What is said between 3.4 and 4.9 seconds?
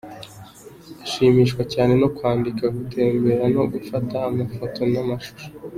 no gufata amafoto